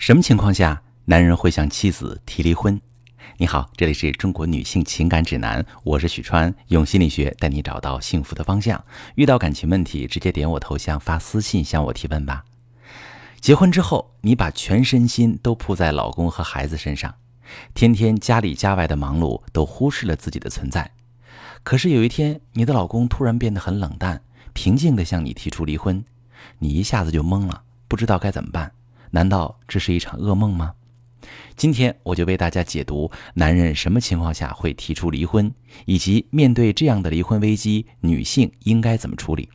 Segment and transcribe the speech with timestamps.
[0.00, 2.80] 什么情况下男人会向妻子提离婚？
[3.36, 8.82] 你好，这里是中国女性情感指南，我是许川，用心理学带你找到幸福的方向。
[9.16, 12.46] 遇到感情问题，直接点我头像发私信向我提问吧。
[13.42, 17.14] 结婚之后，你把全身心都扑在老公和孩子身上，
[17.74, 20.90] 天天家里家外的忙碌都忽视了自己的存在。
[21.62, 24.22] 可是有一天，你的老公突然变得很冷淡，
[24.54, 26.02] 平静地向你提出离婚，
[26.60, 28.72] 你一下子就懵了，不知道该怎么办。
[29.10, 30.74] 难道这是一场噩梦吗？
[31.56, 35.52] 今天我就为大家解读男人什么情况下会提出离婚，
[35.84, 39.48] 以及面对这样的离婚危机，女性应该怎么处理。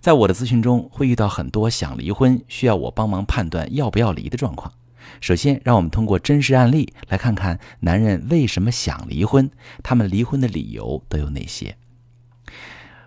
[0.00, 4.72] 在我的咨询中，会遇到很多想离婚需要我帮忙判断要不要离的状况。
[5.20, 9.50] 首先，让我们通过真实案例来看看男人为什么想离婚，
[9.82, 11.76] 他们离婚的理由都有哪些。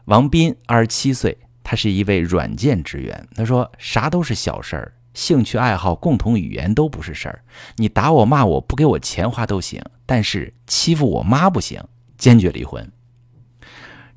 [0.05, 3.27] 王斌，二十七岁，他是一位软件职员。
[3.35, 7.41] 他说：“啥都是小事儿。”兴趣爱好、共同语言都不是事儿，
[7.75, 11.83] 你打我、骂我不给我钱花都行，但是欺负我妈不行，
[12.17, 12.89] 坚决离婚。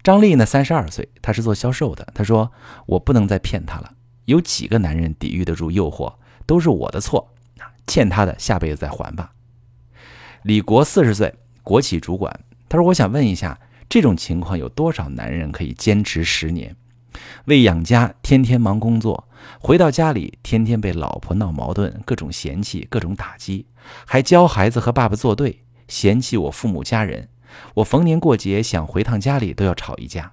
[0.04, 2.06] 张丽呢，三十二岁，她是做销售的。
[2.14, 2.52] 她说
[2.86, 3.94] ：“我不能再骗她了，
[4.26, 6.14] 有几个男人抵御得住诱惑，
[6.46, 7.34] 都是我的错，
[7.88, 9.32] 欠他的下辈子再还吧。”
[10.44, 11.34] 李国四十岁，
[11.64, 12.44] 国企主管。
[12.68, 16.76] 他说：“我想问一下，这种情况有多少男人可以坚持十年？”
[17.46, 19.28] 为养家，天天忙工作，
[19.60, 23.66] 回到家里，天天被老婆闹矛盾，各种嫌弃，各种打击，
[24.06, 27.28] 还教孩子和爸爸作对，嫌弃我父母家人。
[27.74, 30.32] 我逢年过节想回趟家里，都要吵一架。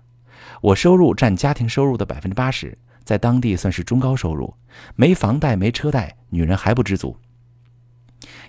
[0.61, 4.55] 我收入占家庭收入的百分之八十，在当地算是中高收入，
[4.95, 7.17] 没房贷，没车贷，女人还不知足。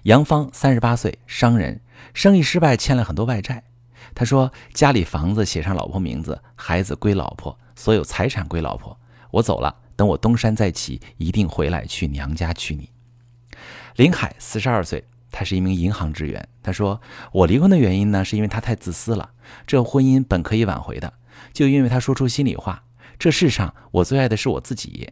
[0.05, 1.80] 杨芳三十八岁，商人，
[2.14, 3.64] 生意失败，欠了很多外债。
[4.14, 8.98] 他说：“家里房子写上老婆名字，孩子归老婆。”所有财产归老婆，
[9.30, 9.74] 我走了。
[10.01, 12.89] 等我东山再起，一定回来去娘家娶你。
[13.97, 16.48] 林海四十二岁，他是一名银行职员。
[16.62, 16.98] 他说
[17.33, 19.29] ：“我离婚的原因呢，是因为他太自私了。
[19.67, 21.12] 这婚姻本可以挽回的，
[21.52, 22.83] 就因为他说出心里话。
[23.19, 25.11] 这世上我最爱的是我自己，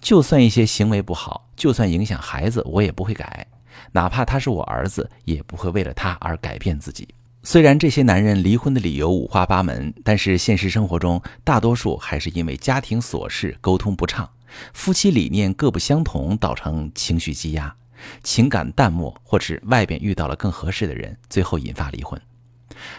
[0.00, 3.46] 就算一些行为不好，就算影响孩子，我也不会改。
[3.92, 7.06] 哪怕他是我儿子，也不会为了他而改变自己。”
[7.46, 14.30] 虽然这些男人离婚的理由五花八门，但是现实生活中，大多数还是因为家庭琐事沟通不畅，
[14.72, 17.76] 夫妻理念各不相同，造成情绪积压、
[18.22, 22.18] 情感淡漠，或是外边遇到了更合适的人，最后引发离婚。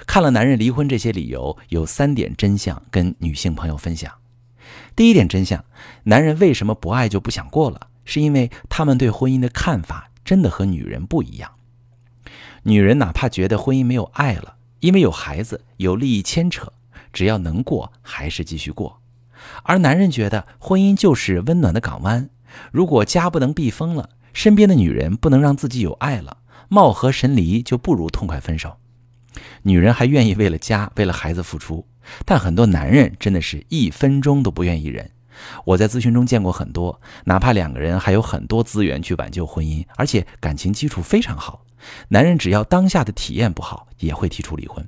[0.06, 4.14] 看了男人离婚这些理由，有三点真相跟女性朋友分享。
[4.96, 5.66] 第一点真相，
[6.04, 7.88] 男人为什么不爱就不想过了？
[8.06, 11.55] 是因为他们对婚姻的看法真的和女人不一样。
[12.68, 16.74] 女人哪怕觉得婚姻没有爱了，因为有孩子有利益牵扯，
[17.14, 18.98] 只要能过还是继续过；
[19.62, 22.28] 而男人觉得婚姻就是温暖的港湾，
[22.72, 26.38] 如果家不能避风了，身边的女人不能让自己有爱了，
[26.68, 28.78] 貌合神离就不如痛快分手。
[29.62, 31.86] 女人还愿意为了家为了孩子付出，
[32.26, 35.12] 但很多男人真的是一分钟都不愿意忍。
[35.66, 41.65] 我在咨询中见过很多，哪怕两个人还有很多资源去挽救婚姻，而且感情基础非常好。
[42.10, 44.88] 男人只要当下的体验不好，也会提出离婚。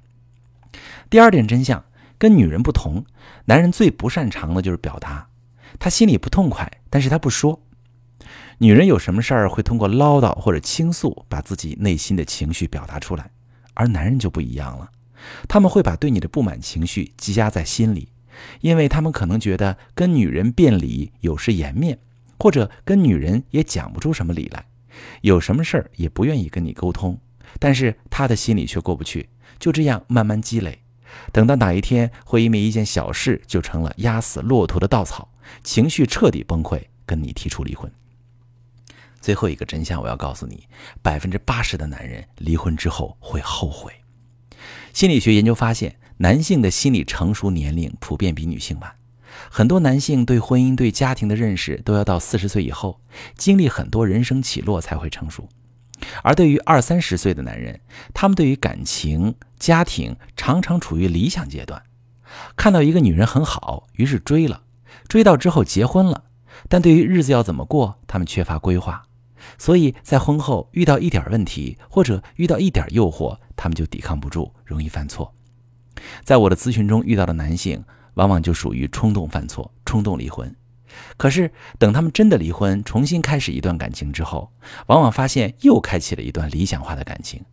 [1.10, 1.84] 第二点真相
[2.18, 3.06] 跟女人不同，
[3.46, 5.30] 男人最不擅长的就是表达，
[5.80, 7.62] 他心里不痛快，但是他不说。
[8.60, 13.30] 女人有什么事儿会通过唠叨或者倾诉，把自己内心的情绪表达出来，
[13.76, 14.90] 而男人就不一样了，
[15.48, 18.10] 他们会把对你的不满情绪积压在心里，
[18.62, 22.00] 因为他们可能觉得跟女人辩理有失颜面，
[22.40, 24.66] 或者跟女人也讲不出什么理来。
[25.22, 27.20] 有什么事儿也不愿意跟你沟通，
[27.60, 30.82] 但是他的心里却过不去，就这样慢慢积累，
[31.32, 35.32] 等到哪一天会因为一件小事就成了压死骆驼的稻草，
[35.64, 37.92] 情绪彻底崩溃，跟你提出离婚。
[39.20, 40.68] 最后一个真相我要告诉你，
[41.02, 43.92] 百分之八十的男人离婚之后会后悔。
[44.94, 48.97] 心理学研究发现，男性的心理成熟年龄普遍比女性晚。
[49.50, 53.02] 很多男性对婚姻、对家庭的认识都要到四十岁以后，
[53.36, 55.48] 经历很多人生起落才会成熟。
[56.24, 57.82] 而对于二三十岁的男人，
[58.14, 61.84] 他们对于感情、家庭常常处于理想阶段，
[62.56, 64.62] 看到一个女人很好，于是追了，
[65.08, 66.26] 追到之后结婚了，
[66.70, 69.04] 但对于日子要怎么过，他们缺乏规划，
[69.58, 75.34] 所以在婚后遇到一点问题或者遇到一点诱惑，他们就抵抗不住，容易犯错。
[76.24, 77.84] 在我的咨询中遇到的男性。
[78.18, 80.54] 往往就属于冲动犯错、冲动离婚。
[81.16, 84.52] 可是等他们真的离婚，重新开始一段感情之后，
[84.88, 87.44] 往往发现又开启了一段理想化的感情。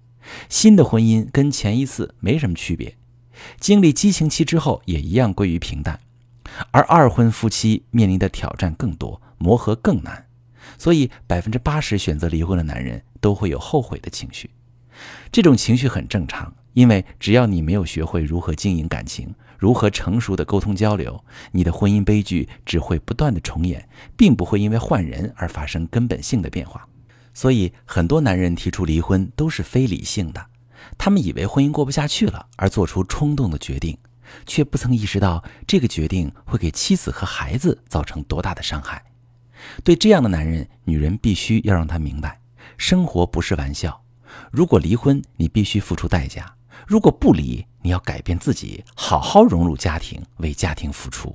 [0.48, 2.96] 新的婚姻跟前一次没什么区别，
[3.60, 6.00] 经历激情期之后也一样归于平淡。
[6.70, 10.26] 而二婚夫妻面临的挑战更多，磨合更难。
[10.78, 14.50] 所以百分之八十选择离婚的男人都会有后悔的情绪。
[15.30, 19.34] 这种情绪很正常，因为只要你没有学会如何经营感情，
[19.64, 26.86] 如何成熟的沟通交流，你的婚姻悲剧只会不断的重演，并不会因为换人而发生根本性的变化。
[27.32, 30.46] 所以，很多男人提出离婚都是非理性的，
[30.98, 33.96] 他们以为婚姻过不下去了而做出冲动的决定，
[34.44, 39.02] 却不曾意识到这个决定会给妻子和孩子造成多大的伤害。
[39.82, 42.38] 对这样的男人，女人必须要让他明白，
[42.76, 44.02] 生活不是玩笑。
[44.50, 46.42] 如果离婚，你必须付出代价；
[46.86, 51.34] 如果不离，你要改变自己，好好融入家庭，为家庭付出。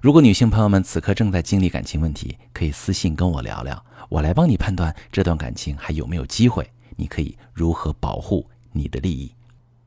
[0.00, 3.84] 如果女性朋友们此刻正在经历感情问题，可以私信跟我聊聊。
[4.08, 9.32] 我来帮你判断这段感情还有没有机会，你可以如何保护你的利益？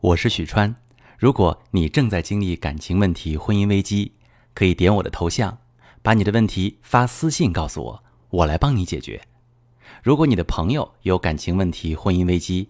[0.02, 0.76] 我是许川。
[1.18, 4.12] 如果你正在经历感情问题、婚姻危机，
[4.54, 5.58] 可以点我的头像，
[6.02, 9.22] 把你的问题发私信告诉我，我来帮你解决。
[10.04, 12.70] 如果你的朋友有感情问题、婚姻危机，